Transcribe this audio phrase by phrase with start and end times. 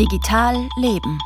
[0.00, 1.18] Digital Leben.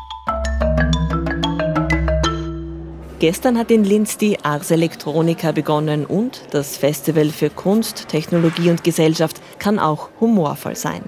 [3.21, 8.83] Gestern hat in Linz die Ars Electronica begonnen und das Festival für Kunst, Technologie und
[8.83, 11.03] Gesellschaft kann auch humorvoll sein.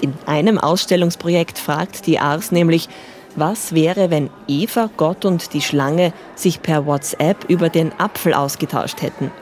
[0.00, 2.88] In einem Ausstellungsprojekt fragt die Ars nämlich,
[3.34, 9.02] was wäre, wenn Eva, Gott und die Schlange sich per WhatsApp über den Apfel ausgetauscht
[9.02, 9.32] hätten?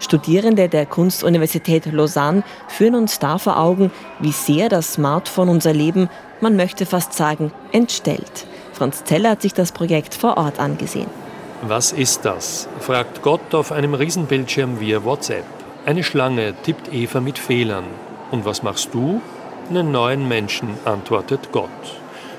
[0.00, 6.10] Studierende der Kunstuniversität Lausanne führen uns da vor Augen, wie sehr das Smartphone unser Leben,
[6.44, 8.46] man möchte fast sagen, entstellt.
[8.74, 11.08] Franz Zeller hat sich das Projekt vor Ort angesehen.
[11.62, 12.68] Was ist das?
[12.80, 15.46] fragt Gott auf einem Riesenbildschirm via WhatsApp.
[15.86, 17.86] Eine Schlange tippt Eva mit Fehlern.
[18.30, 19.22] Und was machst du?
[19.70, 21.70] Einen neuen Menschen, antwortet Gott.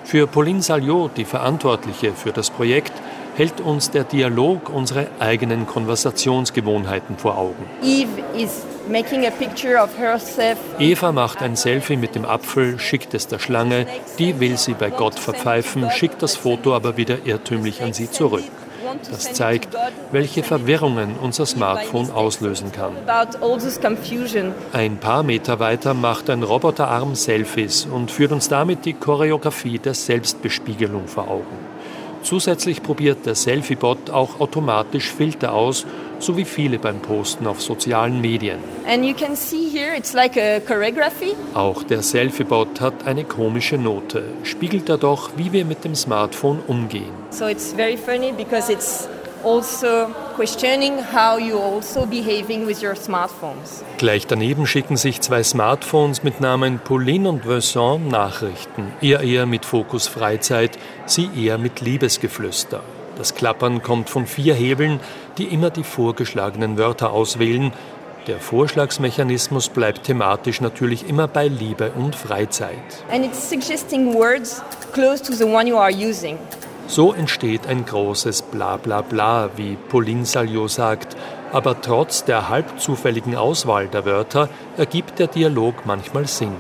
[0.03, 2.93] Für Pauline Saliot, die Verantwortliche für das Projekt,
[3.35, 7.65] hält uns der Dialog unsere eigenen Konversationsgewohnheiten vor Augen.
[10.79, 13.87] Eva macht ein Selfie mit dem Apfel, schickt es der Schlange,
[14.19, 18.43] die will sie bei Gott verpfeifen, schickt das Foto aber wieder irrtümlich an sie zurück.
[19.09, 19.75] Das zeigt,
[20.11, 22.93] welche Verwirrungen unser Smartphone auslösen kann.
[24.73, 29.93] Ein paar Meter weiter macht ein Roboterarm Selfies und führt uns damit die Choreografie der
[29.93, 31.74] Selbstbespiegelung vor Augen.
[32.25, 35.85] Zusätzlich probiert der Selfie-Bot auch automatisch Filter aus,
[36.17, 38.57] so wie viele beim Posten auf sozialen Medien.
[40.13, 40.63] Like
[41.53, 46.61] auch der Selfie-Bot hat eine komische Note, spiegelt er doch, wie wir mit dem Smartphone
[46.65, 47.13] umgehen.
[47.29, 49.07] So it's very funny because it's
[49.45, 53.83] also questioning how you also behaving with your smartphones.
[53.97, 58.91] Gleich daneben schicken sich zwei Smartphones mit Namen Pauline und Vincent Nachrichten.
[59.01, 62.81] Er eher mit Fokus Freizeit, sie eher mit Liebesgeflüster.
[63.17, 64.99] Das Klappern kommt von vier Hebeln,
[65.37, 67.71] die immer die vorgeschlagenen Wörter auswählen.
[68.27, 72.73] Der Vorschlagsmechanismus bleibt thematisch natürlich immer bei Liebe und Freizeit.
[73.11, 76.39] And it's suggesting words close to the one you are using.
[76.87, 81.15] So entsteht ein großes Blablabla, wie Pauline Saliot sagt,
[81.51, 86.51] aber trotz der halb zufälligen Auswahl der Wörter ergibt der Dialog manchmal Sinn.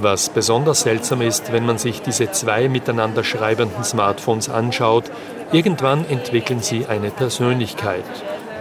[0.00, 5.04] Was besonders seltsam ist, wenn man sich diese zwei miteinander schreibenden Smartphones anschaut,
[5.52, 8.04] irgendwann entwickeln sie eine Persönlichkeit.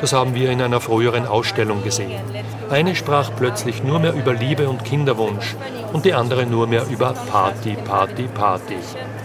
[0.02, 2.22] Das haben wir in einer früheren Ausstellung gesehen.
[2.70, 5.56] Eine sprach plötzlich nur mehr über Liebe und Kinderwunsch
[5.94, 8.78] und die andere nur mehr über Party, Party, Party.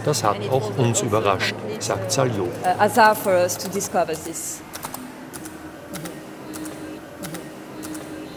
[0.05, 2.47] Das hat auch uns überrascht, sagt Salio.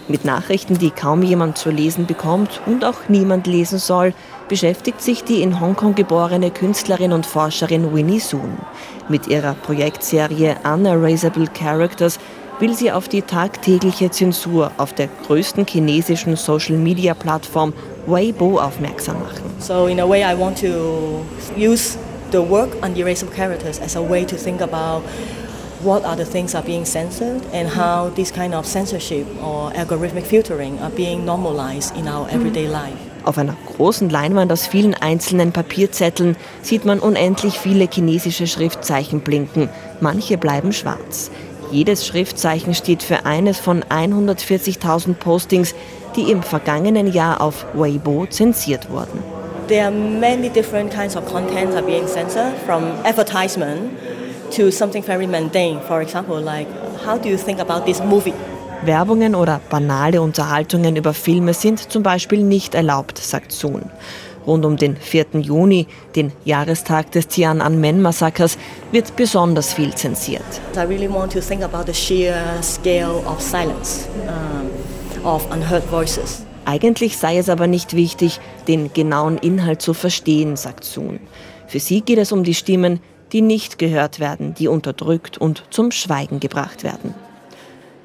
[0.06, 4.12] Mit Nachrichten, die kaum jemand zu lesen bekommt und auch niemand lesen soll,
[4.48, 8.58] beschäftigt sich die in Hongkong geborene Künstlerin und Forscherin Winnie Soon.
[9.08, 12.18] Mit ihrer Projektserie Unerasable Characters
[12.60, 17.72] will sie auf die tagtägliche Zensur auf der größten chinesischen Social-Media-Plattform
[18.06, 19.54] Weibo aufmerksam machen.
[19.58, 21.24] So in a way I want to
[21.56, 21.96] use
[22.30, 25.02] the work Unerasable Characters as a way to think about
[25.84, 30.24] what are the things are being censored and how this kind of censorship or algorithmic
[30.24, 32.96] filtering are being normalized in our everyday life.
[33.24, 39.68] Auf einer großen Leinwand aus vielen einzelnen Papierzetteln sieht man unendlich viele chinesische Schriftzeichen blinken.
[40.00, 41.30] Manche bleiben schwarz.
[41.70, 45.74] Jedes Schriftzeichen steht für eines von 140.000 Postings,
[46.16, 49.22] die im vergangenen Jahr auf Weibo zensiert wurden.
[49.68, 53.92] There are many different kinds of contents are being censored, from advertisement
[54.52, 55.80] to something very mundane.
[55.80, 56.68] For example, like
[57.04, 58.34] how do you think about this movie?
[58.84, 63.90] Werbungen oder banale Unterhaltungen über Filme sind zum Beispiel nicht erlaubt, sagt Sohn.
[64.46, 65.40] Rund um den 4.
[65.40, 68.58] Juni, den Jahrestag des Tiananmen-Massakers,
[68.92, 70.44] wird besonders viel zensiert.
[70.76, 76.44] I really want to think about the sheer scale of silence, um, of unheard voices.
[76.66, 81.20] Eigentlich sei es aber nicht wichtig, den genauen Inhalt zu verstehen, sagt Sohn.
[81.66, 83.00] Für sie geht es um die Stimmen,
[83.32, 87.14] die nicht gehört werden, die unterdrückt und zum Schweigen gebracht werden.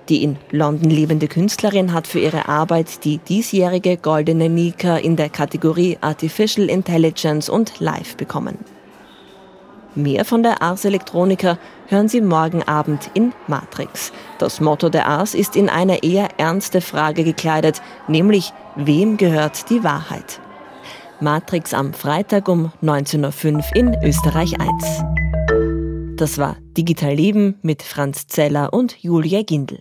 [0.10, 5.30] Die in London lebende Künstlerin hat für ihre Arbeit die diesjährige Goldene Nika in der
[5.30, 8.58] Kategorie Artificial Intelligence und Live bekommen.
[9.94, 14.12] Mehr von der Ars Electronica hören Sie morgen Abend in Matrix.
[14.40, 19.84] Das Motto der Ars ist in eine eher ernste Frage gekleidet, nämlich wem gehört die
[19.84, 20.40] Wahrheit?
[21.22, 25.04] Matrix am Freitag um 19.05 Uhr in Österreich 1.
[26.16, 29.78] Das war Digital Leben mit Franz Zeller und Julia Gindel.